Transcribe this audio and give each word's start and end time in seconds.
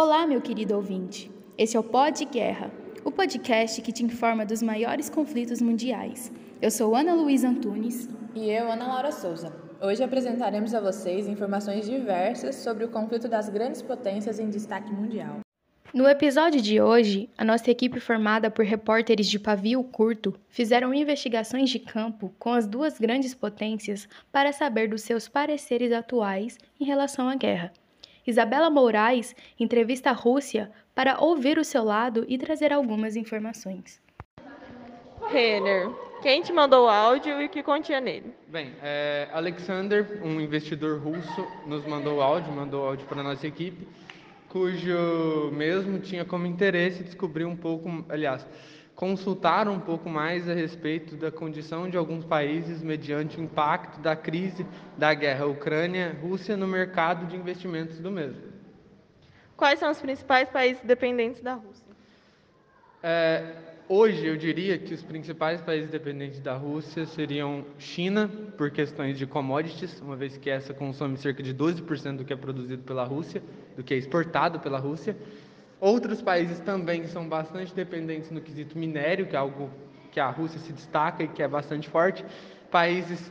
Olá, 0.00 0.28
meu 0.28 0.40
querido 0.40 0.76
ouvinte. 0.76 1.28
Este 1.58 1.76
é 1.76 1.80
o 1.80 1.82
Pod 1.82 2.24
Guerra, 2.26 2.70
o 3.04 3.10
podcast 3.10 3.82
que 3.82 3.90
te 3.90 4.04
informa 4.04 4.46
dos 4.46 4.62
maiores 4.62 5.10
conflitos 5.10 5.60
mundiais. 5.60 6.30
Eu 6.62 6.70
sou 6.70 6.94
Ana 6.94 7.14
Luísa 7.14 7.48
Antunes. 7.48 8.08
E 8.32 8.48
eu, 8.48 8.70
Ana 8.70 8.86
Laura 8.86 9.10
Souza. 9.10 9.52
Hoje 9.80 10.04
apresentaremos 10.04 10.72
a 10.72 10.80
vocês 10.80 11.26
informações 11.26 11.84
diversas 11.84 12.54
sobre 12.54 12.84
o 12.84 12.90
conflito 12.90 13.26
das 13.26 13.48
grandes 13.48 13.82
potências 13.82 14.38
em 14.38 14.48
destaque 14.48 14.92
mundial. 14.92 15.40
No 15.92 16.08
episódio 16.08 16.62
de 16.62 16.80
hoje, 16.80 17.28
a 17.36 17.44
nossa 17.44 17.68
equipe 17.68 17.98
formada 17.98 18.52
por 18.52 18.64
repórteres 18.64 19.28
de 19.28 19.40
pavio 19.40 19.82
curto 19.82 20.32
fizeram 20.48 20.94
investigações 20.94 21.70
de 21.70 21.80
campo 21.80 22.32
com 22.38 22.52
as 22.52 22.68
duas 22.68 23.00
grandes 23.00 23.34
potências 23.34 24.08
para 24.30 24.52
saber 24.52 24.88
dos 24.88 25.02
seus 25.02 25.26
pareceres 25.26 25.90
atuais 25.90 26.56
em 26.78 26.84
relação 26.84 27.28
à 27.28 27.34
guerra. 27.34 27.72
Isabela 28.28 28.68
Moraes 28.68 29.34
entrevista 29.58 30.10
a 30.10 30.12
Rússia 30.12 30.70
para 30.94 31.18
ouvir 31.18 31.58
o 31.58 31.64
seu 31.64 31.82
lado 31.82 32.24
e 32.28 32.36
trazer 32.36 32.72
algumas 32.72 33.16
informações. 33.16 34.00
Renner, 35.30 35.90
quem 36.22 36.42
te 36.42 36.52
mandou 36.52 36.86
o 36.86 36.88
áudio 36.88 37.40
e 37.40 37.46
o 37.46 37.48
que 37.48 37.62
continha 37.62 38.00
nele? 38.00 38.34
Bem, 38.46 38.72
é, 38.82 39.28
Alexander, 39.32 40.20
um 40.22 40.40
investidor 40.40 41.00
russo, 41.00 41.46
nos 41.66 41.86
mandou 41.86 42.18
o 42.18 42.22
áudio, 42.22 42.52
mandou 42.52 42.84
o 42.84 42.86
áudio 42.86 43.06
para 43.06 43.20
a 43.20 43.24
nossa 43.24 43.46
equipe 43.46 43.88
cujo 44.48 45.50
mesmo 45.52 45.98
tinha 45.98 46.24
como 46.24 46.46
interesse 46.46 47.02
descobrir 47.02 47.44
um 47.44 47.56
pouco, 47.56 48.04
aliás, 48.08 48.46
consultar 48.98 49.68
um 49.68 49.78
pouco 49.78 50.10
mais 50.10 50.48
a 50.48 50.52
respeito 50.52 51.14
da 51.14 51.30
condição 51.30 51.88
de 51.88 51.96
alguns 51.96 52.24
países 52.24 52.82
mediante 52.82 53.38
o 53.38 53.40
impacto 53.44 54.00
da 54.00 54.16
crise 54.16 54.66
da 54.96 55.14
guerra 55.14 55.46
Ucrânia-Rússia 55.46 56.56
no 56.56 56.66
mercado 56.66 57.24
de 57.26 57.36
investimentos 57.36 58.00
do 58.00 58.10
mesmo. 58.10 58.42
Quais 59.56 59.78
são 59.78 59.92
os 59.92 60.00
principais 60.00 60.48
países 60.48 60.82
dependentes 60.82 61.40
da 61.40 61.54
Rússia? 61.54 61.86
É, 63.00 63.54
Hoje, 63.90 64.26
eu 64.26 64.36
diria 64.36 64.76
que 64.76 64.92
os 64.92 65.02
principais 65.02 65.62
países 65.62 65.88
dependentes 65.88 66.40
da 66.40 66.54
Rússia 66.54 67.06
seriam 67.06 67.64
China, 67.78 68.28
por 68.58 68.70
questões 68.70 69.16
de 69.16 69.26
commodities, 69.26 69.98
uma 70.02 70.14
vez 70.14 70.36
que 70.36 70.50
essa 70.50 70.74
consome 70.74 71.16
cerca 71.16 71.42
de 71.42 71.54
12% 71.54 72.18
do 72.18 72.24
que 72.24 72.34
é 72.34 72.36
produzido 72.36 72.82
pela 72.82 73.04
Rússia, 73.04 73.42
do 73.74 73.82
que 73.82 73.94
é 73.94 73.96
exportado 73.96 74.60
pela 74.60 74.78
Rússia. 74.78 75.16
Outros 75.80 76.20
países 76.20 76.58
também 76.60 77.06
são 77.06 77.28
bastante 77.28 77.74
dependentes 77.74 78.30
no 78.30 78.40
quesito 78.40 78.76
minério, 78.76 79.26
que 79.26 79.36
é 79.36 79.38
algo 79.38 79.70
que 80.10 80.18
a 80.18 80.28
Rússia 80.28 80.58
se 80.58 80.72
destaca 80.72 81.22
e 81.22 81.28
que 81.28 81.42
é 81.42 81.48
bastante 81.48 81.88
forte. 81.88 82.24
Países 82.70 83.30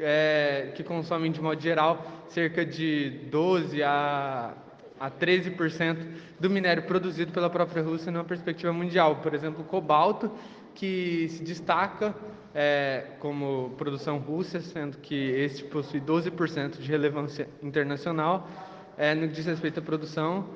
é, 0.00 0.72
que 0.74 0.82
consomem, 0.82 1.30
de 1.30 1.40
modo 1.40 1.60
geral, 1.60 2.04
cerca 2.28 2.64
de 2.64 3.10
12 3.30 3.82
a 3.82 4.54
a 4.98 5.10
13% 5.10 6.06
do 6.38 6.48
minério 6.48 6.84
produzido 6.84 7.32
pela 7.32 7.50
própria 7.50 7.82
Rússia 7.82 8.10
numa 8.12 8.24
perspectiva 8.24 8.72
mundial. 8.72 9.16
Por 9.16 9.34
exemplo, 9.34 9.62
o 9.62 9.64
cobalto, 9.64 10.30
que 10.74 11.28
se 11.28 11.42
destaca 11.42 12.14
é, 12.54 13.04
como 13.20 13.74
produção 13.76 14.18
russa, 14.18 14.60
sendo 14.60 14.98
que 14.98 15.14
este 15.14 15.64
possui 15.64 16.00
12% 16.00 16.78
de 16.78 16.90
relevância 16.90 17.48
internacional 17.62 18.48
é, 18.96 19.14
no 19.14 19.28
que 19.28 19.34
diz 19.34 19.46
respeito 19.46 19.80
à 19.80 19.82
produção, 19.82 20.46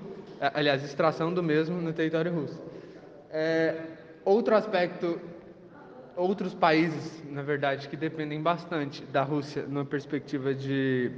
aliás, 0.41 0.84
extração 0.84 1.33
do 1.33 1.42
mesmo 1.42 1.81
no 1.81 1.92
território 1.92 2.33
russo. 2.33 2.61
É, 3.31 3.75
outro 4.25 4.55
aspecto, 4.55 5.20
outros 6.17 6.55
países, 6.55 7.22
na 7.30 7.42
verdade, 7.42 7.89
que 7.89 7.97
dependem 7.97 8.41
bastante 8.41 9.05
da 9.05 9.22
Rússia 9.22 9.64
numa 9.69 9.84
perspectiva 9.84 10.55
de, 10.55 11.12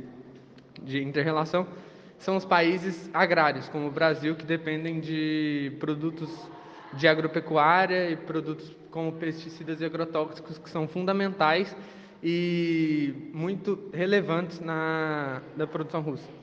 de 0.82 1.02
inter-relação, 1.02 1.66
são 2.18 2.36
os 2.36 2.44
países 2.44 3.08
agrários, 3.14 3.68
como 3.68 3.88
o 3.88 3.90
Brasil, 3.90 4.34
que 4.36 4.44
dependem 4.44 5.00
de 5.00 5.72
produtos 5.80 6.30
de 6.92 7.06
agropecuária 7.06 8.10
e 8.10 8.16
produtos 8.16 8.74
como 8.90 9.12
pesticidas 9.12 9.80
e 9.80 9.84
agrotóxicos 9.84 10.58
que 10.58 10.68
são 10.68 10.88
fundamentais 10.88 11.74
e 12.22 13.30
muito 13.32 13.88
relevantes 13.92 14.60
na, 14.60 15.40
na 15.56 15.66
produção 15.66 16.02
russa. 16.02 16.39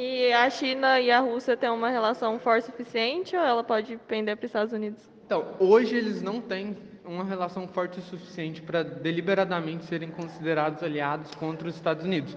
E 0.00 0.32
a 0.32 0.48
China 0.48 1.00
e 1.00 1.10
a 1.10 1.18
Rússia 1.18 1.56
têm 1.56 1.68
uma 1.70 1.88
relação 1.88 2.38
forte 2.38 2.66
suficiente 2.66 3.36
ou 3.36 3.42
ela 3.42 3.64
pode 3.64 3.96
pender 4.06 4.36
para 4.36 4.44
os 4.44 4.48
Estados 4.48 4.72
Unidos? 4.72 5.02
Então, 5.26 5.56
hoje 5.58 5.96
eles 5.96 6.22
não 6.22 6.40
têm 6.40 6.76
uma 7.04 7.24
relação 7.24 7.66
forte 7.66 7.98
o 7.98 8.02
suficiente 8.02 8.62
para 8.62 8.84
deliberadamente 8.84 9.84
serem 9.86 10.08
considerados 10.08 10.84
aliados 10.84 11.34
contra 11.34 11.66
os 11.66 11.74
Estados 11.74 12.04
Unidos. 12.04 12.36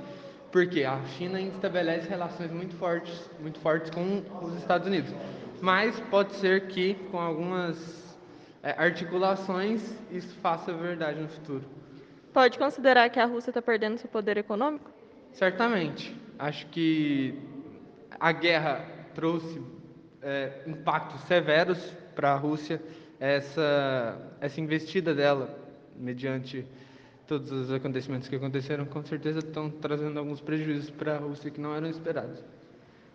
Porque 0.51 0.83
a 0.83 0.99
China 1.09 1.39
estabelece 1.39 2.09
relações 2.09 2.49
muito 2.49 2.75
fortes, 2.77 3.29
muito 3.39 3.59
fortes 3.59 3.91
com 3.91 4.23
os 4.41 4.55
Estados 4.55 4.87
Unidos. 4.87 5.13
Mas 5.61 5.99
pode 6.09 6.33
ser 6.37 6.65
que 6.65 6.95
com 7.11 7.19
algumas 7.19 8.17
é, 8.63 8.71
articulações 8.75 9.95
isso 10.09 10.35
faça 10.41 10.73
verdade 10.73 11.21
no 11.21 11.29
futuro. 11.29 11.63
Pode 12.33 12.57
considerar 12.57 13.07
que 13.09 13.19
a 13.19 13.25
Rússia 13.25 13.51
está 13.51 13.61
perdendo 13.61 13.99
seu 13.99 14.09
poder 14.09 14.35
econômico? 14.39 14.89
Certamente. 15.31 16.19
Acho 16.39 16.65
que 16.69 17.50
a 18.21 18.31
guerra 18.31 18.85
trouxe 19.15 19.59
é, 20.21 20.61
impactos 20.67 21.21
severos 21.21 21.79
para 22.13 22.33
a 22.33 22.35
Rússia, 22.35 22.79
essa, 23.19 24.35
essa 24.39 24.61
investida 24.61 25.15
dela 25.15 25.57
mediante 25.95 26.67
todos 27.27 27.51
os 27.51 27.71
acontecimentos 27.71 28.29
que 28.29 28.35
aconteceram 28.35 28.85
com 28.85 29.03
certeza 29.03 29.39
estão 29.39 29.71
trazendo 29.71 30.19
alguns 30.19 30.39
prejuízos 30.39 30.91
para 30.91 31.15
a 31.15 31.17
Rússia 31.17 31.49
que 31.49 31.59
não 31.59 31.75
eram 31.75 31.89
esperados. 31.89 32.43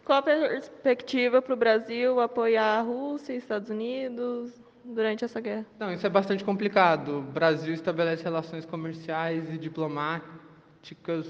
Qual 0.05 0.19
a 0.19 0.22
perspectiva 0.22 1.41
para 1.41 1.55
o 1.55 1.56
Brasil 1.56 2.21
apoiar 2.21 2.78
a 2.78 2.83
Rússia 2.83 3.33
e 3.33 3.37
Estados 3.37 3.71
Unidos 3.71 4.53
durante 4.84 5.25
essa 5.25 5.41
guerra? 5.41 5.67
Não, 5.78 5.93
isso 5.93 6.06
é 6.06 6.11
bastante 6.11 6.43
complicado. 6.43 7.19
O 7.19 7.23
Brasil 7.23 7.73
estabelece 7.73 8.25
relações 8.25 8.65
comerciais 8.65 9.53
e 9.53 9.59
diplomáticas 9.59 11.27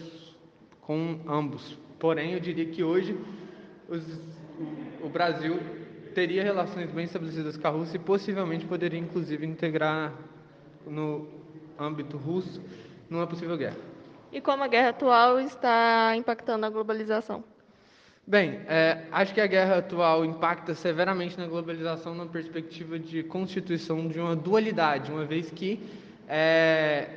com 0.80 1.20
ambos. 1.26 1.78
Porém, 1.98 2.34
eu 2.34 2.40
diria 2.40 2.66
que 2.66 2.82
hoje 2.82 3.18
os, 3.88 4.02
o 5.02 5.08
Brasil 5.08 5.58
teria 6.14 6.42
relações 6.42 6.90
bem 6.90 7.04
estabelecidas 7.04 7.56
com 7.56 7.66
a 7.66 7.70
Rússia 7.70 7.96
e 7.96 8.00
possivelmente 8.00 8.64
poderia, 8.64 8.98
inclusive, 8.98 9.46
integrar 9.46 10.12
no 10.86 11.28
âmbito 11.78 12.16
russo 12.16 12.62
numa 13.10 13.26
possível 13.26 13.56
guerra. 13.56 13.76
E 14.32 14.40
como 14.40 14.64
a 14.64 14.68
guerra 14.68 14.88
atual 14.88 15.38
está 15.40 16.14
impactando 16.16 16.66
a 16.66 16.70
globalização? 16.70 17.44
Bem, 18.26 18.60
é, 18.66 19.04
acho 19.12 19.32
que 19.32 19.40
a 19.40 19.46
guerra 19.46 19.78
atual 19.78 20.24
impacta 20.24 20.74
severamente 20.74 21.38
na 21.38 21.46
globalização 21.46 22.14
na 22.14 22.26
perspectiva 22.26 22.98
de 22.98 23.22
constituição 23.22 24.08
de 24.08 24.18
uma 24.18 24.34
dualidade, 24.34 25.12
uma 25.12 25.24
vez 25.24 25.50
que 25.50 25.78
é, 26.28 27.08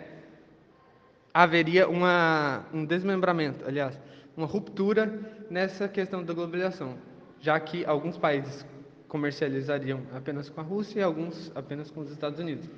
haveria 1.34 1.90
uma, 1.90 2.64
um 2.72 2.86
desmembramento, 2.86 3.66
aliás, 3.66 4.00
uma 4.38 4.46
ruptura 4.46 5.39
nessa 5.50 5.88
questão 5.88 6.24
da 6.24 6.34
globalização, 6.34 6.98
já 7.40 7.60
que 7.60 7.86
alguns 7.86 8.18
países 8.18 8.66
comercializariam 9.08 10.02
apenas 10.14 10.50
com 10.50 10.62
a 10.62 10.64
Rússia 10.64 11.00
e 11.00 11.04
alguns 11.04 11.52
apenas 11.56 11.90
com 11.90 12.02
os 12.02 12.12
Estados 12.12 12.40
Unidos. 12.40 12.70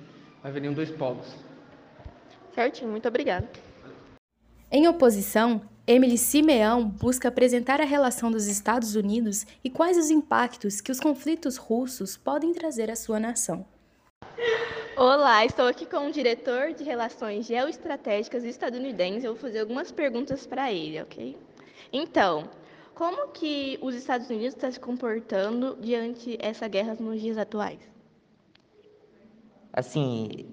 Haveriam 0.43 0.73
dois 0.73 0.89
polos. 0.89 1.35
Certinho, 2.53 2.89
muito 2.89 3.07
obrigada. 3.07 3.47
Em 4.71 4.87
oposição, 4.87 5.61
Emily 5.85 6.17
Simeão 6.17 6.87
busca 6.87 7.27
apresentar 7.27 7.81
a 7.81 7.85
relação 7.85 8.31
dos 8.31 8.47
Estados 8.47 8.95
Unidos 8.95 9.45
e 9.63 9.69
quais 9.69 9.97
os 9.97 10.09
impactos 10.09 10.79
que 10.79 10.91
os 10.91 10.99
conflitos 10.99 11.57
russos 11.57 12.15
podem 12.15 12.53
trazer 12.53 12.89
à 12.89 12.95
sua 12.95 13.19
nação. 13.19 13.65
Olá, 14.95 15.45
estou 15.45 15.67
aqui 15.67 15.85
com 15.85 16.07
o 16.07 16.11
diretor 16.11 16.73
de 16.73 16.83
Relações 16.83 17.45
Geoestratégicas 17.45 18.43
estadunidense. 18.43 19.25
Eu 19.25 19.33
vou 19.33 19.41
fazer 19.41 19.59
algumas 19.59 19.91
perguntas 19.91 20.45
para 20.45 20.71
ele, 20.71 21.01
ok? 21.01 21.38
Então, 21.91 22.49
como 23.01 23.29
que 23.29 23.79
os 23.81 23.95
Estados 23.95 24.29
Unidos 24.29 24.50
estão 24.50 24.72
se 24.72 24.79
comportando 24.79 25.75
diante 25.81 26.38
essa 26.39 26.68
guerra 26.68 26.95
nos 27.00 27.19
dias 27.19 27.36
atuais? 27.36 27.80
Assim, 29.74 30.45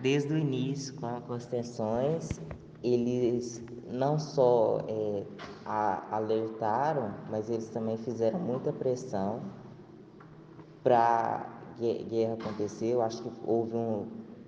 desde 0.00 0.32
o 0.32 0.38
início, 0.38 0.94
com 0.94 1.32
as 1.34 1.46
tensões, 1.46 2.40
eles 2.80 3.60
não 3.88 4.20
só 4.20 4.84
é, 4.86 5.24
a, 5.64 6.14
alertaram, 6.14 7.12
mas 7.28 7.50
eles 7.50 7.70
também 7.70 7.96
fizeram 7.96 8.38
muita 8.38 8.72
pressão 8.72 9.42
para 10.84 11.44
guerra 12.08 12.34
acontecer. 12.34 12.86
Eu 12.86 13.02
acho 13.02 13.20
que 13.20 13.32
houve 13.44 13.74
um 13.74 14.06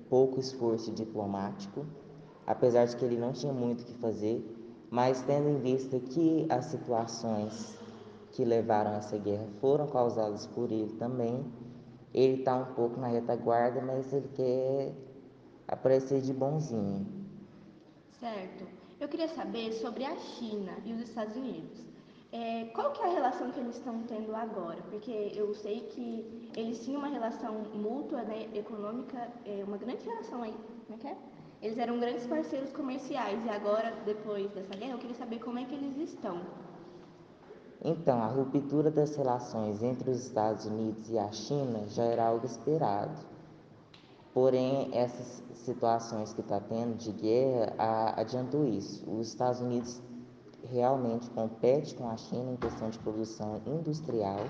pouco 0.09 0.39
esforço 0.39 0.93
diplomático, 0.93 1.85
apesar 2.47 2.85
de 2.85 2.95
que 2.95 3.05
ele 3.05 3.17
não 3.17 3.33
tinha 3.33 3.53
muito 3.53 3.81
o 3.81 3.85
que 3.85 3.95
fazer, 3.95 4.58
mas 4.91 5.23
tendo 5.23 5.49
em 5.49 5.59
vista 5.61 5.99
que 5.99 6.47
as 6.49 6.67
situações 6.67 7.77
que 8.33 8.45
levaram 8.45 8.93
a 8.93 8.97
essa 8.97 9.19
guerra 9.19 9.47
foram 9.61 9.87
causadas 9.87 10.47
por 10.47 10.71
ele 10.71 10.93
também, 10.99 11.45
ele 12.15 12.41
está 12.41 12.57
um 12.57 12.75
pouco 12.75 12.99
na 12.99 13.09
retaguarda, 13.09 13.81
mas 13.81 14.13
ele 14.13 14.29
quer 14.35 14.93
aparecer 15.67 16.21
de 16.21 16.33
bonzinho. 16.33 17.07
Certo. 18.19 18.67
Eu 19.01 19.09
queria 19.09 19.29
saber 19.29 19.73
sobre 19.73 20.05
a 20.05 20.17
China 20.17 20.73
e 20.85 20.93
os 20.93 21.01
Estados 21.01 21.37
Unidos. 21.37 21.87
É, 22.31 22.65
qual 22.75 22.93
que 22.93 23.01
é 23.01 23.07
a 23.07 23.13
relação 23.13 23.51
que 23.51 23.61
eles 23.61 23.77
estão 23.77 24.03
tendo 24.03 24.35
agora? 24.35 24.83
Porque 24.91 25.33
eu 25.35 25.55
sei 25.55 25.81
que 25.81 26.51
eles 26.57 26.85
tinham 26.85 27.01
uma 27.01 27.09
relação 27.09 27.55
mútua, 27.75 28.23
né, 28.23 28.49
econômica, 28.55 29.31
é, 29.47 29.65
uma 29.65 29.79
grande 29.79 30.05
relação 30.05 30.43
aí, 30.43 30.55
como 30.87 30.99
é 30.99 31.01
que 31.01 31.07
é? 31.07 31.17
Eles 31.61 31.77
eram 31.79 31.99
grandes 31.99 32.27
parceiros 32.27 32.73
comerciais 32.73 33.45
e 33.45 33.49
agora, 33.49 33.93
depois 34.05 34.51
dessa 34.53 34.75
guerra, 34.77 34.93
eu 34.93 34.99
queria 34.99 35.17
saber 35.17 35.41
como 35.41 35.59
é 35.59 35.65
que 35.65 35.75
eles 35.75 35.97
estão. 35.97 36.41
Então, 37.85 38.23
a 38.23 38.27
ruptura 38.27 38.91
das 38.91 39.17
relações 39.17 39.83
entre 39.83 40.11
os 40.11 40.27
Estados 40.27 40.67
Unidos 40.67 41.11
e 41.11 41.19
a 41.19 41.31
China 41.33 41.87
já 41.89 42.05
era 42.05 42.27
algo 42.27 42.47
esperado. 42.47 43.27
Porém, 44.33 44.91
essas 44.93 45.43
situações 45.55 46.33
que 46.33 46.41
está 46.41 46.61
tendo 46.61 46.97
de 46.97 47.11
guerra 47.13 47.75
a, 47.79 48.21
adiantou 48.21 48.65
isso. 48.67 49.09
Os 49.11 49.29
Estados 49.29 49.61
Unidos 49.61 50.01
realmente 50.65 51.29
compete 51.31 51.95
com 51.95 52.09
a 52.09 52.17
China 52.17 52.53
em 52.53 52.57
questão 52.57 52.91
de 52.91 52.99
produção 52.99 53.61
industrial 53.67 54.41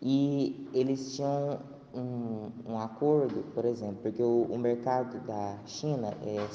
e 0.00 0.68
eles 0.72 1.16
tinham 1.16 1.58
um, 1.94 2.50
um 2.66 2.78
acordo, 2.78 3.44
por 3.54 3.64
exemplo, 3.64 3.98
porque 4.02 4.22
o, 4.22 4.42
o 4.50 4.58
mercado 4.58 5.18
da 5.26 5.58
China, 5.66 6.08
é, 6.22 6.46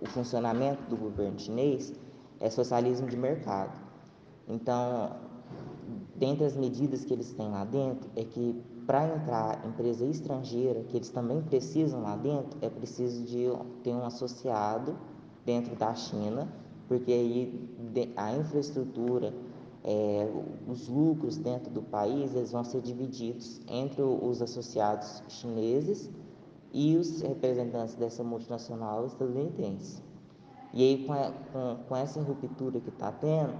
o 0.00 0.06
funcionamento 0.06 0.82
do 0.88 0.96
governo 0.96 1.38
chinês 1.38 1.92
é 2.40 2.50
socialismo 2.50 3.08
de 3.08 3.16
mercado. 3.16 3.80
Então, 4.48 5.16
dentre 6.16 6.44
as 6.44 6.56
medidas 6.56 7.04
que 7.04 7.12
eles 7.12 7.32
têm 7.32 7.48
lá 7.48 7.64
dentro, 7.64 8.10
é 8.16 8.24
que 8.24 8.62
para 8.86 9.16
entrar 9.16 9.66
empresa 9.66 10.04
estrangeira, 10.04 10.82
que 10.84 10.96
eles 10.96 11.08
também 11.08 11.40
precisam 11.42 12.02
lá 12.02 12.16
dentro, 12.16 12.58
é 12.60 12.68
preciso 12.68 13.22
de 13.24 13.46
ter 13.82 13.94
um 13.94 14.04
associado 14.04 14.94
dentro 15.44 15.74
da 15.76 15.94
China, 15.94 16.48
porque 16.86 17.12
aí 17.12 17.70
a 18.16 18.36
infraestrutura, 18.36 19.32
é, 19.84 20.26
os 20.66 20.88
lucros 20.88 21.36
dentro 21.36 21.70
do 21.70 21.82
país, 21.82 22.34
eles 22.34 22.52
vão 22.52 22.64
ser 22.64 22.80
divididos 22.80 23.60
entre 23.68 24.02
os 24.02 24.40
associados 24.40 25.22
chineses 25.28 26.10
e 26.72 26.96
os 26.96 27.20
representantes 27.20 27.94
dessa 27.94 28.24
multinacional 28.24 29.06
estadunidense. 29.06 30.02
E 30.72 30.82
aí, 30.82 31.04
com, 31.06 31.12
a, 31.12 31.30
com, 31.52 31.76
com 31.86 31.96
essa 31.96 32.20
ruptura 32.20 32.80
que 32.80 32.88
está 32.88 33.12
tendo, 33.12 33.54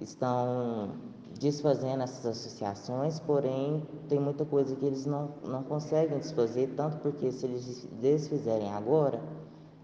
estão 0.00 0.90
desfazendo 1.38 2.02
essas 2.02 2.26
associações, 2.26 3.18
porém 3.20 3.82
tem 4.08 4.20
muita 4.20 4.44
coisa 4.44 4.74
que 4.76 4.84
eles 4.84 5.06
não, 5.06 5.30
não 5.46 5.62
conseguem 5.62 6.18
desfazer, 6.18 6.74
tanto 6.76 6.98
porque 6.98 7.30
se 7.30 7.46
eles 7.46 7.88
desfizerem 8.00 8.70
agora, 8.70 9.22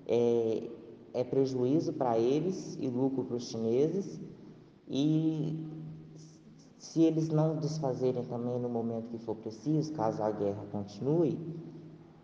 é, 0.07 0.69
é 1.15 1.25
prejuízo 1.25 1.93
para 1.93 2.19
eles 2.19 2.77
e 2.81 2.89
lucro 2.89 3.25
para 3.25 3.37
os 3.37 3.49
chineses, 3.49 4.21
e 4.91 5.71
se 6.79 7.03
eles 7.03 7.29
não 7.29 7.57
desfazerem 7.57 8.25
também 8.25 8.59
no 8.59 8.69
momento 8.69 9.09
que 9.11 9.19
for 9.19 9.37
preciso, 9.37 9.93
caso 9.93 10.21
a 10.21 10.31
guerra 10.33 10.65
continue 10.73 11.39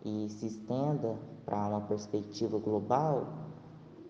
e 0.05 0.29
se 0.29 0.47
estenda 0.47 1.17
para 1.45 1.69
uma 1.69 1.83
perspectiva 1.83 2.59
global, 2.59 3.29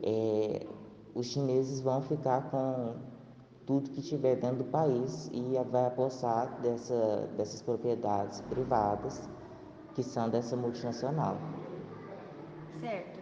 é, 0.02 0.66
os 1.14 1.26
chineses 1.26 1.80
vão 1.80 2.00
ficar 2.00 2.50
com 2.50 2.94
tudo 3.66 3.90
que 3.90 4.00
tiver 4.00 4.36
dentro 4.36 4.58
do 4.58 4.64
país 4.64 5.28
e 5.34 5.58
vai 5.70 5.86
apossar 5.86 6.58
dessa, 6.62 7.28
dessas 7.36 7.60
propriedades 7.60 8.40
privadas 8.42 9.28
que 9.94 10.02
são 10.02 10.30
dessa 10.30 10.56
multinacional. 10.56 11.36
Certo. 12.80 13.15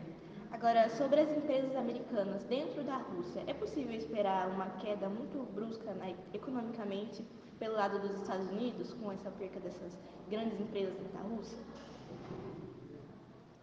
Agora, 0.64 0.88
sobre 0.96 1.20
as 1.20 1.30
empresas 1.30 1.76
americanas 1.76 2.42
dentro 2.44 2.82
da 2.84 2.96
Rússia, 2.96 3.42
é 3.46 3.52
possível 3.52 3.94
esperar 3.94 4.48
uma 4.48 4.64
queda 4.80 5.10
muito 5.10 5.46
brusca 5.52 5.92
né, 5.92 6.16
economicamente 6.32 7.22
pelo 7.58 7.74
lado 7.74 7.98
dos 7.98 8.18
Estados 8.22 8.48
Unidos 8.48 8.94
com 8.94 9.12
essa 9.12 9.30
perca 9.32 9.60
dessas 9.60 9.92
grandes 10.30 10.58
empresas 10.58 10.94
dentro 10.94 11.12
da 11.12 11.20
Rússia? 11.20 11.58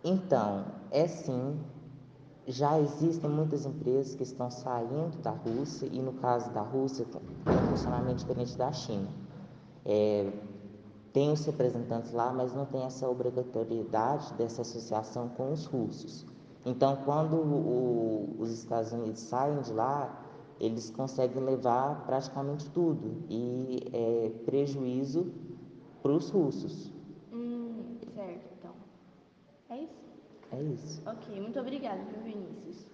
Então, 0.03 0.63
é 0.91 1.07
sim, 1.07 1.59
já 2.45 2.79
existem 2.79 3.31
muitas 3.31 3.65
empresas 3.65 4.13
que 4.13 4.21
estão 4.21 4.51
saindo 4.51 5.17
da 5.23 5.31
Rússia 5.31 5.89
e 5.91 5.99
no 6.03 6.13
caso 6.13 6.51
da 6.51 6.61
Rússia 6.61 7.03
tem 7.05 7.55
um 7.55 7.67
funcionamento 7.71 8.17
diferente 8.17 8.55
da 8.55 8.71
China. 8.71 9.07
É, 9.83 10.31
tem 11.11 11.31
os 11.31 11.43
representantes 11.47 12.11
lá, 12.11 12.31
mas 12.31 12.53
não 12.53 12.67
tem 12.67 12.83
essa 12.83 13.09
obrigatoriedade 13.09 14.31
dessa 14.35 14.61
associação 14.61 15.29
com 15.29 15.51
os 15.51 15.65
russos. 15.65 16.29
Então, 16.65 16.95
quando 17.03 17.35
o, 17.35 18.35
os 18.39 18.51
Estados 18.51 18.91
Unidos 18.91 19.21
saem 19.21 19.61
de 19.61 19.73
lá, 19.73 20.21
eles 20.59 20.91
conseguem 20.91 21.43
levar 21.43 22.05
praticamente 22.05 22.69
tudo 22.69 23.23
e 23.27 23.89
é 23.91 24.29
prejuízo 24.45 25.31
para 26.03 26.11
os 26.11 26.29
russos. 26.29 26.91
Hum, 27.33 27.97
certo, 28.13 28.45
então. 28.59 28.71
É 29.69 29.77
isso? 29.77 29.93
É 30.51 30.61
isso. 30.61 31.01
Ok, 31.05 31.41
muito 31.41 31.59
obrigada, 31.59 32.01
Vinícius. 32.23 32.85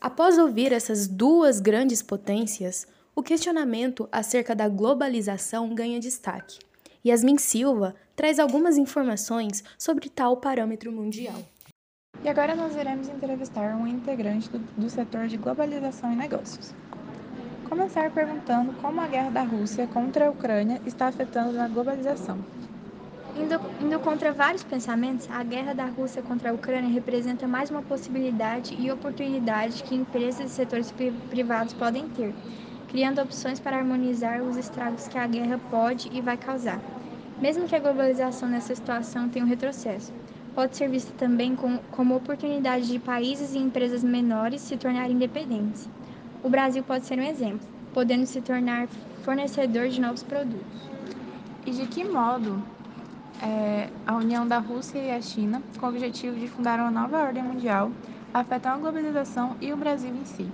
Após 0.00 0.38
ouvir 0.38 0.72
essas 0.72 1.06
duas 1.06 1.60
grandes 1.60 2.00
potências, 2.00 2.86
o 3.14 3.22
questionamento 3.22 4.08
acerca 4.10 4.54
da 4.54 4.68
globalização 4.68 5.74
ganha 5.74 6.00
destaque. 6.00 6.58
Yasmin 7.04 7.38
Silva 7.38 7.94
traz 8.14 8.38
algumas 8.38 8.78
informações 8.78 9.62
sobre 9.78 10.08
tal 10.08 10.38
parâmetro 10.38 10.90
mundial. 10.90 11.42
E 12.26 12.28
agora 12.28 12.56
nós 12.56 12.74
iremos 12.74 13.08
entrevistar 13.08 13.76
um 13.76 13.86
integrante 13.86 14.50
do, 14.50 14.58
do 14.76 14.90
setor 14.90 15.28
de 15.28 15.36
globalização 15.36 16.12
e 16.12 16.16
negócios. 16.16 16.74
Começar 17.68 18.10
perguntando 18.10 18.72
como 18.82 19.00
a 19.00 19.06
guerra 19.06 19.30
da 19.30 19.42
Rússia 19.44 19.86
contra 19.86 20.26
a 20.26 20.30
Ucrânia 20.30 20.82
está 20.84 21.06
afetando 21.06 21.52
na 21.52 21.68
globalização. 21.68 22.36
Indo, 23.36 23.60
indo, 23.80 24.00
contra 24.00 24.32
vários 24.32 24.64
pensamentos, 24.64 25.28
a 25.30 25.44
guerra 25.44 25.72
da 25.72 25.84
Rússia 25.84 26.20
contra 26.20 26.50
a 26.50 26.52
Ucrânia 26.52 26.90
representa 26.90 27.46
mais 27.46 27.70
uma 27.70 27.82
possibilidade 27.82 28.74
e 28.76 28.90
oportunidade 28.90 29.84
que 29.84 29.94
empresas 29.94 30.50
e 30.50 30.54
setores 30.54 30.92
privados 31.30 31.74
podem 31.74 32.08
ter, 32.08 32.34
criando 32.88 33.22
opções 33.22 33.60
para 33.60 33.78
harmonizar 33.78 34.42
os 34.42 34.56
estragos 34.56 35.06
que 35.06 35.16
a 35.16 35.28
guerra 35.28 35.60
pode 35.70 36.10
e 36.12 36.20
vai 36.20 36.36
causar. 36.36 36.80
Mesmo 37.40 37.68
que 37.68 37.76
a 37.76 37.78
globalização 37.78 38.48
nessa 38.48 38.74
situação 38.74 39.28
tenha 39.28 39.44
um 39.44 39.48
retrocesso, 39.48 40.12
pode 40.56 40.74
ser 40.74 40.88
vista 40.88 41.12
também 41.18 41.54
como, 41.54 41.78
como 41.90 42.16
oportunidade 42.16 42.88
de 42.88 42.98
países 42.98 43.54
e 43.54 43.58
empresas 43.58 44.02
menores 44.02 44.62
se 44.62 44.78
tornarem 44.78 45.14
independentes. 45.14 45.86
O 46.42 46.48
Brasil 46.48 46.82
pode 46.82 47.04
ser 47.04 47.18
um 47.18 47.22
exemplo, 47.22 47.60
podendo 47.92 48.24
se 48.24 48.40
tornar 48.40 48.88
fornecedor 49.22 49.88
de 49.88 50.00
novos 50.00 50.22
produtos. 50.22 50.88
E 51.66 51.72
de 51.72 51.86
que 51.86 52.02
modo 52.04 52.64
é, 53.42 53.90
a 54.06 54.16
união 54.16 54.48
da 54.48 54.58
Rússia 54.58 54.98
e 54.98 55.10
a 55.10 55.20
China, 55.20 55.62
com 55.78 55.84
o 55.84 55.88
objetivo 55.90 56.34
de 56.38 56.48
fundar 56.48 56.80
uma 56.80 56.90
nova 56.90 57.18
ordem 57.18 57.42
mundial, 57.42 57.92
afetam 58.32 58.72
a 58.72 58.78
globalização 58.78 59.58
e 59.60 59.74
o 59.74 59.76
Brasil 59.76 60.10
em 60.10 60.24
si? 60.24 60.48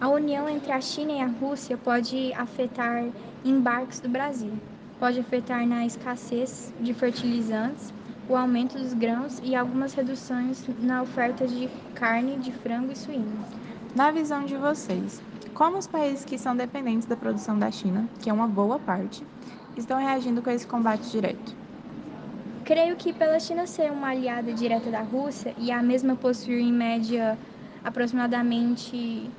A 0.00 0.08
união 0.08 0.48
entre 0.48 0.72
a 0.72 0.80
China 0.80 1.12
e 1.12 1.20
a 1.20 1.26
Rússia 1.26 1.76
pode 1.76 2.32
afetar 2.32 3.04
embarques 3.44 4.00
do 4.00 4.08
Brasil, 4.08 4.52
pode 4.98 5.20
afetar 5.20 5.66
na 5.66 5.84
escassez 5.84 6.72
de 6.80 6.94
fertilizantes, 6.94 7.92
o 8.28 8.36
aumento 8.36 8.78
dos 8.78 8.94
grãos 8.94 9.40
e 9.42 9.54
algumas 9.54 9.94
reduções 9.94 10.64
na 10.80 11.02
oferta 11.02 11.46
de 11.46 11.68
carne 11.94 12.36
de 12.36 12.52
frango 12.52 12.92
e 12.92 12.96
suíno. 12.96 13.44
Na 13.94 14.10
visão 14.10 14.44
de 14.44 14.56
vocês, 14.56 15.20
como 15.54 15.78
os 15.78 15.86
países 15.86 16.24
que 16.24 16.38
são 16.38 16.56
dependentes 16.56 17.06
da 17.06 17.16
produção 17.16 17.58
da 17.58 17.70
China, 17.70 18.08
que 18.20 18.30
é 18.30 18.32
uma 18.32 18.46
boa 18.46 18.78
parte, 18.78 19.22
estão 19.76 19.98
reagindo 19.98 20.42
com 20.42 20.50
esse 20.50 20.66
combate 20.66 21.10
direto? 21.10 21.54
Creio 22.64 22.96
que 22.96 23.12
pela 23.12 23.38
China 23.38 23.66
ser 23.66 23.90
uma 23.90 24.08
aliada 24.08 24.52
direta 24.52 24.90
da 24.90 25.02
Rússia 25.02 25.52
e 25.58 25.70
a 25.70 25.82
mesma 25.82 26.16
possuir 26.16 26.60
em 26.60 26.72
média 26.72 27.36
aproximadamente 27.84 29.30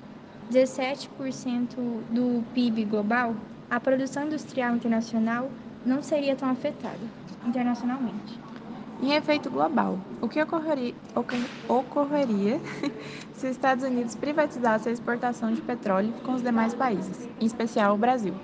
17% 0.52 1.76
do 2.12 2.44
PIB 2.54 2.86
global, 2.86 3.34
a 3.70 3.80
produção 3.80 4.26
industrial 4.26 4.76
internacional 4.76 5.50
não 5.86 6.04
seria 6.04 6.36
tão 6.36 6.50
afetada 6.50 7.00
internacionalmente. 7.46 8.53
Em 9.00 9.12
efeito 9.14 9.52
global, 9.52 10.02
o 10.22 10.30
que 10.30 10.42
ocorreria, 10.42 10.96
ocorreria 11.68 12.62
se 13.34 13.48
os 13.48 13.52
Estados 13.52 13.84
Unidos 13.84 14.16
privatizassem 14.16 14.90
a 14.90 14.94
exportação 14.94 15.52
de 15.52 15.62
petróleo 15.62 16.16
com 16.24 16.34
os 16.34 16.42
demais 16.42 16.74
países, 16.74 17.30
em 17.40 17.46
especial 17.46 17.96
o 17.96 17.98
Brasil? 17.98 18.40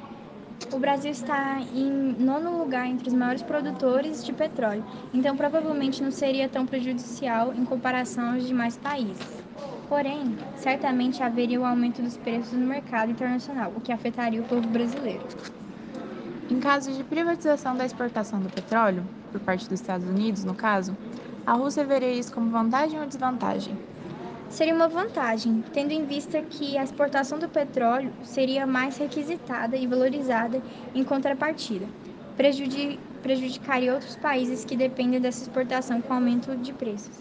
O 0.72 0.80
Brasil 0.80 1.12
está 1.12 1.62
em 1.62 1.90
nono 2.22 2.60
lugar 2.60 2.88
entre 2.88 3.08
os 3.08 3.14
maiores 3.14 3.42
produtores 3.42 4.24
de 4.24 4.34
petróleo, 4.34 4.86
então 5.14 5.36
provavelmente 5.36 6.04
não 6.04 6.12
seria 6.12 6.50
tão 6.50 6.66
prejudicial 6.66 7.54
em 7.54 7.66
comparação 7.66 8.34
aos 8.34 8.44
demais 8.46 8.78
países. 8.78 9.44
Porém, 9.88 10.38
certamente 10.56 11.24
haveria 11.24 11.60
o 11.60 11.64
um 11.64 11.66
aumento 11.66 12.02
dos 12.04 12.18
preços 12.18 12.58
no 12.58 12.68
mercado 12.68 13.12
internacional, 13.12 13.72
o 13.76 13.82
que 13.82 13.92
afetaria 13.92 14.42
o 14.42 14.46
povo 14.46 14.68
brasileiro. 14.70 15.26
Em 16.50 16.60
caso 16.60 16.92
de 16.92 17.04
privatização 17.04 17.78
da 17.78 17.86
exportação 17.86 18.42
do 18.42 18.50
petróleo, 18.50 19.06
por 19.32 19.40
parte 19.40 19.70
dos 19.70 19.80
Estados 19.80 20.08
Unidos, 20.08 20.44
no 20.44 20.56
caso, 20.56 20.98
a 21.46 21.54
Rússia 21.54 21.86
veria 21.86 22.12
isso 22.12 22.34
como 22.34 22.50
vantagem 22.50 23.00
ou 23.00 23.06
desvantagem? 23.06 23.78
Seria 24.50 24.74
uma 24.74 24.88
vantagem, 24.88 25.64
tendo 25.72 25.92
em 25.92 26.08
vista 26.08 26.42
que 26.42 26.76
a 26.76 26.84
exportação 26.84 27.38
do 27.38 27.48
petróleo 27.48 28.12
seria 28.24 28.66
mais 28.66 28.98
requisitada 28.98 29.78
e 29.78 29.86
valorizada 29.86 30.60
em 30.96 31.04
contrapartida. 31.04 31.88
Prejudicaria 32.36 33.94
outros 33.94 34.16
países 34.16 34.66
que 34.66 34.76
dependem 34.76 35.22
dessa 35.22 35.44
exportação 35.44 36.02
com 36.02 36.14
aumento 36.14 36.58
de 36.58 36.74
preços. 36.74 37.20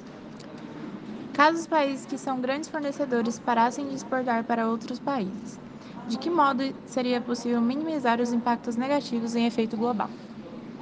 Caso 1.34 1.58
os 1.58 1.66
países 1.66 2.06
que 2.06 2.16
são 2.16 2.40
grandes 2.40 2.70
fornecedores 2.70 3.38
parassem 3.38 3.88
de 3.88 3.94
exportar 3.94 4.42
para 4.44 4.66
outros 4.68 4.98
países, 4.98 5.60
de 6.08 6.18
que 6.18 6.30
modo 6.30 6.62
seria 6.84 7.20
possível 7.22 7.60
minimizar 7.62 8.20
os 8.20 8.32
impactos 8.32 8.76
negativos 8.76 9.34
em 9.36 9.46
efeito 9.46 9.76
global? 9.76 10.18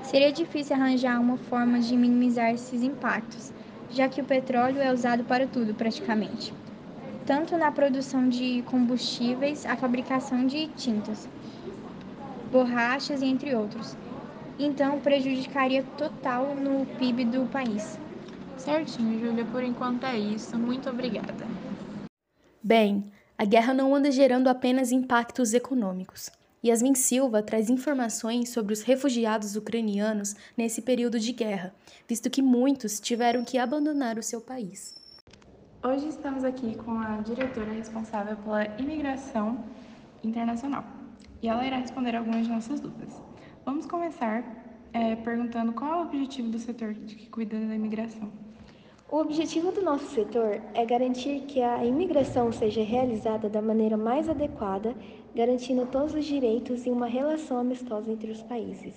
Seria 0.00 0.33
difícil 0.33 0.75
arranjar 0.76 1.21
uma 1.21 1.37
forma 1.37 1.78
de 1.80 1.97
minimizar 1.99 2.50
esses 2.54 2.83
impactos, 2.83 3.52
já 3.88 4.09
que 4.09 4.23
o 4.23 4.26
petróleo 4.26 4.80
é 4.80 4.90
usado 4.92 5.25
para 5.25 5.47
tudo 5.47 5.75
praticamente, 5.75 6.56
tanto 7.25 7.56
na 7.59 7.73
produção 7.73 8.28
de 8.28 8.62
combustíveis, 8.64 9.66
a 9.66 9.76
fabricação 9.76 10.47
de 10.47 10.68
tintas, 10.75 11.28
borrachas 12.45 13.21
e 13.23 13.26
entre 13.26 13.54
outros. 13.54 13.99
Então, 14.59 15.00
prejudicaria 15.00 15.85
total 15.85 16.56
no 16.56 16.87
PIB 16.87 17.25
do 17.26 17.49
país. 17.49 18.00
Certinho, 18.56 19.18
Júlia, 19.18 19.47
por 19.47 19.62
enquanto 19.64 20.04
é 20.04 20.18
isso. 20.18 20.59
Muito 20.59 20.90
obrigada. 20.90 21.52
Bem, 22.62 23.11
a 23.38 23.45
guerra 23.45 23.75
não 23.75 23.95
anda 23.95 24.11
gerando 24.11 24.49
apenas 24.49 24.90
impactos 24.90 25.52
econômicos. 25.52 26.31
Yasmin 26.64 26.95
Silva 26.95 27.43
traz 27.43 27.69
informações 27.69 28.49
sobre 28.49 28.73
os 28.73 28.83
refugiados 28.83 29.57
ucranianos 29.57 30.35
nesse 30.57 30.81
período 30.81 31.21
de 31.21 31.33
guerra, 31.33 31.75
visto 32.09 32.31
que 32.31 32.40
muitos 32.40 32.99
tiveram 32.99 33.45
que 33.45 33.59
abandonar 33.59 34.19
o 34.19 34.23
seu 34.23 34.40
país. 34.40 34.97
Hoje 35.85 36.09
estamos 36.09 36.45
aqui 36.45 36.76
com 36.76 36.99
a 36.99 37.19
diretora 37.19 37.73
responsável 37.73 38.37
pela 38.38 38.64
imigração 38.81 39.64
internacional 40.25 40.85
e 41.43 41.49
ela 41.49 41.64
irá 41.64 41.76
responder 41.76 42.16
algumas 42.16 42.47
de 42.47 42.52
nossas 42.52 42.81
dúvidas. 42.81 43.12
Vamos 43.64 43.85
começar 43.85 44.43
é, 44.93 45.14
perguntando 45.14 45.75
qual 45.75 45.93
é 45.93 45.97
o 45.97 46.07
objetivo 46.07 46.49
do 46.49 46.59
setor 46.59 46.95
que 46.95 47.28
cuida 47.28 47.59
da 47.61 47.75
imigração. 47.75 48.45
O 49.08 49.18
objetivo 49.18 49.70
do 49.70 49.82
nosso 49.82 50.06
setor 50.06 50.60
é 50.75 50.84
garantir 50.84 51.42
que 51.42 51.62
a 51.62 51.84
imigração 51.84 52.50
seja 52.50 52.82
realizada 52.82 53.48
da 53.48 53.62
maneira 53.62 53.96
mais 53.96 54.28
adequada, 54.28 54.96
garantindo 55.32 55.86
todos 55.86 56.12
os 56.12 56.25
direitos 56.25 56.84
e 56.84 56.90
uma 56.90 57.06
relação 57.06 57.56
amistosa 57.56 58.10
entre 58.10 58.32
os 58.32 58.42
países. 58.42 58.94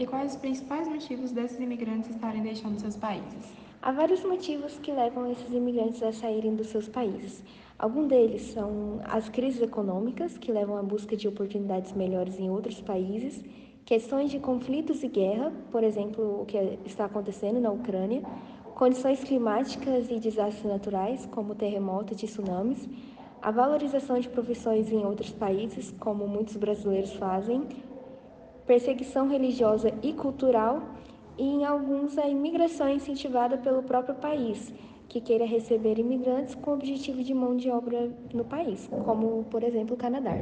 E 0.00 0.04
quais 0.04 0.32
os 0.32 0.36
principais 0.36 0.88
motivos 0.88 1.30
desses 1.30 1.60
imigrantes 1.60 2.10
estarem 2.10 2.42
deixando 2.42 2.80
seus 2.80 2.96
países? 2.96 3.52
Há 3.80 3.92
vários 3.92 4.24
motivos 4.24 4.80
que 4.80 4.90
levam 4.90 5.30
esses 5.30 5.48
imigrantes 5.52 6.02
a 6.02 6.12
saírem 6.12 6.56
dos 6.56 6.66
seus 6.66 6.88
países. 6.88 7.44
Alguns 7.78 8.08
deles 8.08 8.42
são 8.52 9.00
as 9.04 9.28
crises 9.28 9.62
econômicas, 9.62 10.36
que 10.38 10.50
levam 10.50 10.76
à 10.76 10.82
busca 10.82 11.16
de 11.16 11.28
oportunidades 11.28 11.92
melhores 11.92 12.36
em 12.40 12.50
outros 12.50 12.80
países, 12.80 13.44
questões 13.84 14.30
de 14.30 14.38
conflitos 14.38 15.02
e 15.02 15.08
guerra, 15.08 15.52
por 15.70 15.82
exemplo, 15.82 16.42
o 16.42 16.46
que 16.46 16.56
está 16.84 17.06
acontecendo 17.06 17.60
na 17.60 17.70
Ucrânia, 17.70 18.22
condições 18.80 19.22
climáticas 19.22 20.10
e 20.10 20.18
desastres 20.18 20.64
naturais, 20.64 21.26
como 21.26 21.54
terremotos 21.54 22.22
e 22.22 22.26
tsunamis, 22.26 22.88
a 23.42 23.50
valorização 23.50 24.18
de 24.18 24.26
profissões 24.26 24.90
em 24.90 25.04
outros 25.04 25.30
países, 25.30 25.94
como 26.00 26.26
muitos 26.26 26.56
brasileiros 26.56 27.12
fazem, 27.12 27.68
perseguição 28.66 29.28
religiosa 29.28 29.92
e 30.02 30.14
cultural, 30.14 30.82
e 31.36 31.44
em 31.44 31.62
alguns 31.66 32.16
a 32.16 32.26
imigração 32.26 32.86
é 32.86 32.94
incentivada 32.94 33.58
pelo 33.58 33.82
próprio 33.82 34.14
país, 34.14 34.72
que 35.10 35.20
queira 35.20 35.44
receber 35.44 35.98
imigrantes 35.98 36.54
com 36.54 36.70
o 36.70 36.74
objetivo 36.74 37.22
de 37.22 37.34
mão 37.34 37.58
de 37.58 37.68
obra 37.68 38.10
no 38.32 38.46
país, 38.46 38.88
como, 39.04 39.44
por 39.50 39.62
exemplo, 39.62 39.94
o 39.94 39.98
Canadá. 39.98 40.36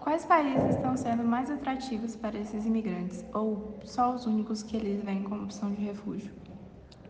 Quais 0.00 0.24
países 0.24 0.70
estão 0.70 0.96
sendo 0.96 1.22
mais 1.22 1.48
atrativos 1.48 2.16
para 2.16 2.36
esses 2.36 2.66
imigrantes, 2.66 3.24
ou 3.32 3.76
só 3.84 4.16
os 4.16 4.26
únicos 4.26 4.64
que 4.64 4.76
eles 4.76 5.00
veem 5.04 5.22
como 5.22 5.44
opção 5.44 5.70
de 5.70 5.80
refúgio? 5.80 6.49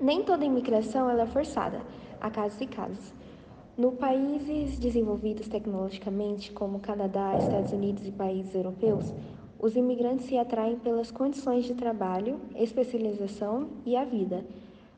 Nem 0.01 0.23
toda 0.23 0.47
imigração 0.47 1.11
é 1.11 1.27
forçada, 1.27 1.83
há 2.19 2.31
casos 2.31 2.59
e 2.63 2.67
casos. 2.67 3.13
No 3.77 3.93
países 3.93 4.79
desenvolvidos 4.79 5.47
tecnologicamente, 5.47 6.53
como 6.53 6.81
Canadá, 6.81 7.37
Estados 7.37 7.73
Unidos 7.73 8.07
e 8.07 8.11
países 8.11 8.55
europeus, 8.55 9.13
os 9.59 9.77
imigrantes 9.77 10.25
se 10.25 10.39
atraem 10.39 10.77
pelas 10.77 11.11
condições 11.11 11.67
de 11.67 11.75
trabalho, 11.75 12.41
especialização 12.57 13.69
e 13.85 13.95
a 13.95 14.03
vida. 14.03 14.43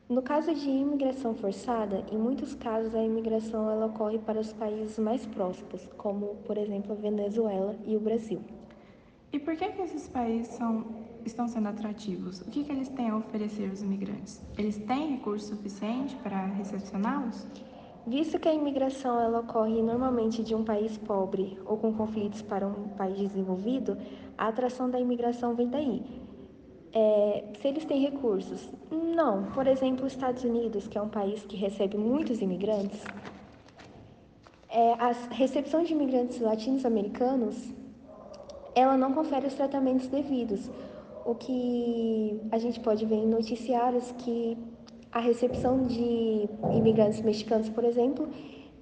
No 0.07 0.21
caso 0.21 0.55
de 0.55 0.69
imigração 0.69 1.35
forçada, 1.35 2.05
em 2.09 2.17
muitos 2.17 2.55
casos 2.55 2.95
a 2.95 3.03
imigração 3.03 3.69
ela 3.69 3.87
ocorre 3.87 4.19
para 4.19 4.39
os 4.39 4.53
países 4.53 4.97
mais 4.97 5.25
próximos, 5.25 5.85
como, 5.97 6.37
por 6.45 6.57
exemplo, 6.57 6.93
a 6.93 6.95
Venezuela 6.95 7.75
e 7.85 7.97
o 7.97 7.99
Brasil. 7.99 8.39
E 9.33 9.39
por 9.39 9.57
que, 9.57 9.67
que 9.67 9.81
esses 9.81 10.07
países 10.07 10.53
são, 10.53 10.85
estão 11.27 11.47
sendo 11.47 11.69
atrativos? 11.69 12.41
O 12.41 12.45
que, 12.45 12.63
que 12.63 12.71
eles 12.71 12.89
têm 12.89 13.09
a 13.09 13.17
oferecer 13.17 13.69
aos 13.69 13.81
imigrantes? 13.81 14.41
Eles 14.57 14.77
têm 14.77 15.11
recurso 15.11 15.55
suficiente 15.55 16.15
para 16.17 16.45
recepcioná-los? 16.45 17.47
Visto 18.05 18.37
que 18.37 18.49
a 18.49 18.53
imigração 18.53 19.19
ela 19.19 19.39
ocorre 19.39 19.81
normalmente 19.81 20.43
de 20.43 20.53
um 20.53 20.63
país 20.63 20.97
pobre 20.97 21.57
ou 21.65 21.77
com 21.77 21.93
conflitos 21.93 22.41
para 22.41 22.67
um 22.67 22.89
país 22.89 23.17
desenvolvido, 23.17 23.97
a 24.37 24.49
atração 24.49 24.89
da 24.89 24.99
imigração 24.99 25.55
vem 25.55 25.69
daí. 25.69 26.03
É, 26.91 27.45
se 27.59 27.67
eles 27.67 27.85
têm 27.85 28.01
recursos? 28.01 28.69
Não. 28.91 29.45
Por 29.51 29.67
exemplo, 29.67 30.05
os 30.05 30.13
Estados 30.13 30.43
Unidos, 30.43 30.87
que 30.87 30.97
é 30.97 31.01
um 31.01 31.09
país 31.09 31.43
que 31.45 31.55
recebe 31.55 31.97
muitos 31.97 32.41
imigrantes, 32.41 33.01
é, 34.69 34.93
a 34.93 35.11
recepção 35.31 35.83
de 35.83 35.93
imigrantes 35.93 36.39
latinos-americanos 36.39 37.73
ela 38.75 38.97
não 38.97 39.13
confere 39.13 39.47
os 39.47 39.53
tratamentos 39.53 40.07
devidos. 40.07 40.69
O 41.25 41.35
que 41.35 42.39
a 42.51 42.57
gente 42.57 42.79
pode 42.79 43.05
ver 43.05 43.15
em 43.15 43.27
noticiários 43.27 44.11
que 44.19 44.57
a 45.11 45.19
recepção 45.19 45.83
de 45.83 46.49
imigrantes 46.75 47.21
mexicanos, 47.21 47.69
por 47.69 47.85
exemplo, 47.85 48.27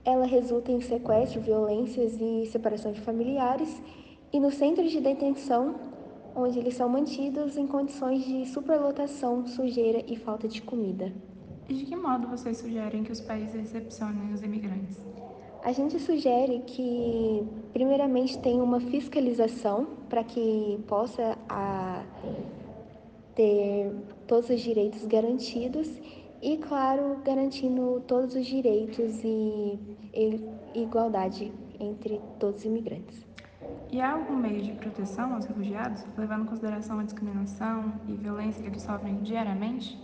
ela 0.04 0.26
resulta 0.26 0.72
em 0.72 0.82
sequestro, 0.82 1.40
violências 1.42 2.18
e 2.20 2.48
separação 2.48 2.92
de 2.92 3.02
familiares, 3.02 3.82
e 4.34 4.40
no 4.40 4.50
centro 4.50 4.88
de 4.88 5.00
detenção, 5.00 5.76
onde 6.36 6.58
eles 6.58 6.74
são 6.74 6.90
mantidos 6.90 7.58
em 7.58 7.68
condições 7.68 8.24
de 8.24 8.46
superlotação, 8.48 9.46
sujeira 9.46 10.04
e 10.08 10.16
falta 10.16 10.48
de 10.48 10.62
comida. 10.62 11.14
E 11.70 11.74
de 11.74 11.86
que 11.86 11.96
modo 11.96 12.28
vocês 12.28 12.58
sugerem 12.58 13.04
que 13.04 13.12
os 13.12 13.22
países 13.22 13.54
recepcionem 13.54 14.34
os 14.34 14.42
imigrantes? 14.42 14.98
A 15.64 15.72
gente 15.72 16.00
sugere 16.00 16.60
que, 16.66 17.48
primeiramente, 17.72 18.38
tenha 18.40 18.64
uma 18.64 18.80
fiscalização 18.80 19.86
para 20.10 20.24
que 20.24 20.80
possa 20.88 21.38
a, 21.48 22.04
ter 23.36 23.94
todos 24.26 24.50
os 24.50 24.60
direitos 24.60 25.06
garantidos 25.06 25.88
e, 26.42 26.58
claro, 26.58 27.18
garantindo 27.24 28.02
todos 28.08 28.36
os 28.36 28.46
direitos 28.46 29.24
e, 29.24 29.80
e 30.14 30.42
igualdade 30.74 31.54
entre 31.80 32.20
todos 32.40 32.62
os 32.62 32.66
imigrantes. 32.66 33.24
E 33.92 34.02
há 34.02 34.14
algum 34.14 34.36
meio 34.36 34.64
de 34.64 34.72
proteção 34.74 35.36
aos 35.36 35.46
refugiados, 35.46 36.04
levando 36.18 36.44
em 36.44 36.48
consideração 36.48 37.00
a 37.00 37.04
discriminação 37.04 37.94
e 38.08 38.14
violência 38.14 38.64
que 38.64 38.70
eles 38.70 38.82
sofrem 38.82 39.18
diariamente? 39.18 40.00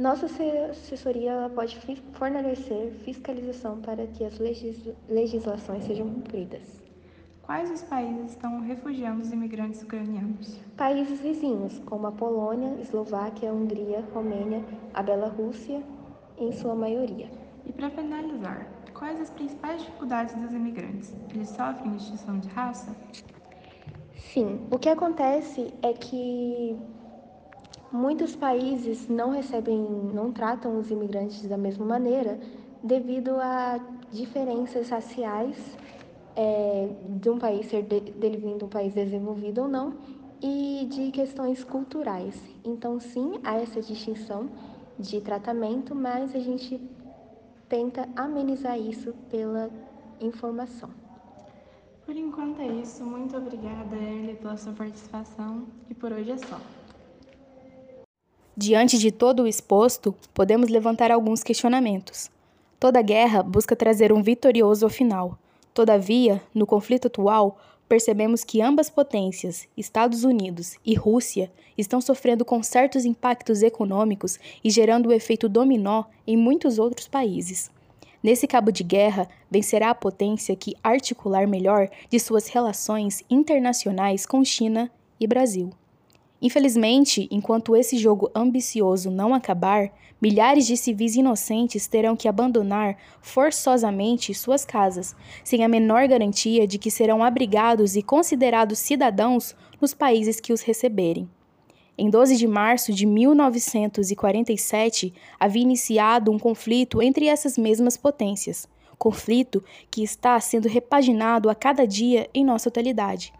Nossa 0.00 0.24
assessoria 0.24 1.52
pode 1.54 1.78
fornecer 2.14 2.90
fiscalização 3.04 3.82
para 3.82 4.06
que 4.06 4.24
as 4.24 4.38
legislações 5.10 5.84
sejam 5.84 6.08
cumpridas. 6.08 6.80
Quais 7.42 7.70
os 7.70 7.82
países 7.82 8.30
estão 8.30 8.62
refugiando 8.62 9.20
os 9.20 9.30
imigrantes 9.30 9.82
ucranianos? 9.82 10.58
Países 10.74 11.20
vizinhos, 11.20 11.78
como 11.80 12.06
a 12.06 12.12
Polônia, 12.12 12.80
Eslováquia, 12.80 13.52
Hungria, 13.52 14.02
Romênia, 14.14 14.64
a 14.94 15.02
Bielorrússia, 15.02 15.82
em 16.38 16.50
sua 16.50 16.74
maioria. 16.74 17.28
E 17.66 17.70
para 17.70 17.90
finalizar, 17.90 18.66
quais 18.94 19.20
as 19.20 19.28
principais 19.28 19.82
dificuldades 19.82 20.34
dos 20.34 20.54
imigrantes? 20.54 21.14
Eles 21.34 21.50
sofrem 21.50 21.92
distinção 21.96 22.38
de 22.38 22.48
raça? 22.48 22.96
Sim, 24.32 24.66
o 24.70 24.78
que 24.78 24.88
acontece 24.88 25.74
é 25.82 25.92
que 25.92 26.74
Muitos 27.92 28.36
países 28.36 29.08
não 29.08 29.30
recebem, 29.30 29.76
não 30.14 30.30
tratam 30.30 30.78
os 30.78 30.90
imigrantes 30.92 31.46
da 31.48 31.56
mesma 31.56 31.84
maneira 31.84 32.38
devido 32.82 33.32
a 33.40 33.80
diferenças 34.12 34.88
raciais 34.88 35.56
é, 36.36 36.88
de 37.20 37.28
um 37.28 37.38
país 37.38 37.66
ser 37.66 37.82
de, 37.82 38.00
dele 38.00 38.36
vindo 38.36 38.64
um 38.64 38.68
país 38.68 38.94
desenvolvido 38.94 39.62
ou 39.62 39.68
não 39.68 39.94
e 40.40 40.86
de 40.88 41.10
questões 41.10 41.64
culturais. 41.64 42.40
Então, 42.64 43.00
sim, 43.00 43.40
há 43.42 43.56
essa 43.56 43.80
distinção 43.80 44.48
de 44.96 45.20
tratamento, 45.20 45.92
mas 45.92 46.34
a 46.34 46.38
gente 46.38 46.80
tenta 47.68 48.08
amenizar 48.14 48.78
isso 48.78 49.12
pela 49.28 49.68
informação. 50.20 50.90
Por 52.06 52.16
enquanto 52.16 52.60
é 52.60 52.68
isso. 52.68 53.04
Muito 53.04 53.36
obrigada, 53.36 53.96
Erle, 53.96 54.36
pela 54.36 54.56
sua 54.56 54.72
participação 54.72 55.66
e 55.88 55.94
por 55.94 56.12
hoje 56.12 56.30
é 56.30 56.38
só. 56.38 56.60
Diante 58.62 58.98
de 58.98 59.10
todo 59.10 59.44
o 59.44 59.46
exposto, 59.46 60.14
podemos 60.34 60.68
levantar 60.68 61.10
alguns 61.10 61.42
questionamentos. 61.42 62.30
Toda 62.78 63.00
guerra 63.00 63.42
busca 63.42 63.74
trazer 63.74 64.12
um 64.12 64.22
vitorioso 64.22 64.84
ao 64.84 64.90
final. 64.90 65.38
Todavia, 65.72 66.42
no 66.54 66.66
conflito 66.66 67.06
atual, 67.06 67.56
percebemos 67.88 68.44
que 68.44 68.60
ambas 68.60 68.90
potências, 68.90 69.66
Estados 69.74 70.24
Unidos 70.24 70.76
e 70.84 70.94
Rússia, 70.94 71.50
estão 71.78 72.02
sofrendo 72.02 72.44
com 72.44 72.62
certos 72.62 73.06
impactos 73.06 73.62
econômicos 73.62 74.38
e 74.62 74.68
gerando 74.68 75.08
o 75.08 75.12
efeito 75.14 75.48
dominó 75.48 76.04
em 76.26 76.36
muitos 76.36 76.78
outros 76.78 77.08
países. 77.08 77.70
Nesse 78.22 78.46
cabo 78.46 78.70
de 78.70 78.84
guerra, 78.84 79.26
vencerá 79.50 79.88
a 79.88 79.94
potência 79.94 80.54
que 80.54 80.76
articular 80.84 81.48
melhor 81.48 81.88
de 82.10 82.20
suas 82.20 82.46
relações 82.48 83.24
internacionais 83.30 84.26
com 84.26 84.44
China 84.44 84.92
e 85.18 85.26
Brasil. 85.26 85.70
Infelizmente, 86.42 87.28
enquanto 87.30 87.76
esse 87.76 87.98
jogo 87.98 88.30
ambicioso 88.34 89.10
não 89.10 89.34
acabar, 89.34 89.92
milhares 90.20 90.66
de 90.66 90.76
civis 90.76 91.14
inocentes 91.14 91.86
terão 91.86 92.16
que 92.16 92.26
abandonar 92.26 92.96
forçosamente 93.20 94.32
suas 94.32 94.64
casas, 94.64 95.14
sem 95.44 95.62
a 95.64 95.68
menor 95.68 96.08
garantia 96.08 96.66
de 96.66 96.78
que 96.78 96.90
serão 96.90 97.22
abrigados 97.22 97.94
e 97.94 98.02
considerados 98.02 98.78
cidadãos 98.78 99.54
nos 99.80 99.92
países 99.92 100.40
que 100.40 100.52
os 100.52 100.62
receberem. 100.62 101.28
Em 101.98 102.08
12 102.08 102.36
de 102.36 102.48
março 102.48 102.90
de 102.90 103.04
1947, 103.04 105.12
havia 105.38 105.62
iniciado 105.62 106.32
um 106.32 106.38
conflito 106.38 107.02
entre 107.02 107.26
essas 107.26 107.58
mesmas 107.58 107.98
potências, 107.98 108.66
conflito 108.98 109.62
que 109.90 110.02
está 110.02 110.40
sendo 110.40 110.68
repaginado 110.68 111.50
a 111.50 111.54
cada 111.54 111.86
dia 111.86 112.30
em 112.32 112.44
nossa 112.44 112.70
atualidade. 112.70 113.34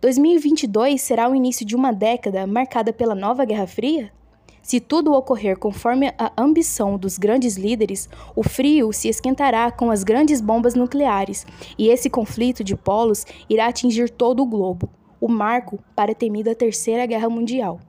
2022 0.00 1.00
será 1.00 1.28
o 1.28 1.34
início 1.34 1.64
de 1.64 1.76
uma 1.76 1.92
década 1.92 2.46
marcada 2.46 2.92
pela 2.92 3.14
nova 3.14 3.44
Guerra 3.44 3.66
Fria? 3.66 4.12
Se 4.62 4.80
tudo 4.80 5.12
ocorrer 5.12 5.58
conforme 5.58 6.12
a 6.18 6.32
ambição 6.36 6.96
dos 6.96 7.18
grandes 7.18 7.56
líderes, 7.56 8.08
o 8.34 8.42
frio 8.42 8.92
se 8.92 9.08
esquentará 9.08 9.70
com 9.70 9.90
as 9.90 10.02
grandes 10.02 10.40
bombas 10.40 10.74
nucleares 10.74 11.46
e 11.78 11.88
esse 11.88 12.08
conflito 12.08 12.64
de 12.64 12.74
polos 12.74 13.26
irá 13.48 13.66
atingir 13.66 14.08
todo 14.10 14.42
o 14.42 14.46
globo 14.46 14.88
o 15.24 15.28
marco 15.28 15.78
para 15.96 16.12
a 16.12 16.14
temida 16.14 16.54
Terceira 16.54 17.06
Guerra 17.06 17.30
Mundial. 17.30 17.80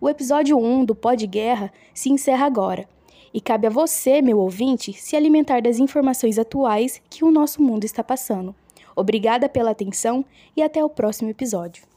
O 0.00 0.08
episódio 0.08 0.56
1 0.56 0.84
do 0.84 0.94
Pod 0.94 1.26
Guerra 1.26 1.72
se 1.92 2.10
encerra 2.10 2.46
agora. 2.46 2.88
E 3.34 3.40
cabe 3.40 3.66
a 3.66 3.70
você, 3.70 4.22
meu 4.22 4.38
ouvinte, 4.38 4.92
se 4.92 5.16
alimentar 5.16 5.60
das 5.60 5.80
informações 5.80 6.38
atuais 6.38 7.02
que 7.10 7.24
o 7.24 7.30
nosso 7.32 7.60
mundo 7.60 7.84
está 7.84 8.04
passando. 8.04 8.54
Obrigada 8.94 9.48
pela 9.48 9.70
atenção 9.70 10.24
e 10.56 10.62
até 10.62 10.84
o 10.84 10.88
próximo 10.88 11.30
episódio. 11.30 11.89